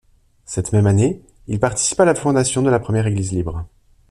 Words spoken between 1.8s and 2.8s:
à la fondation de la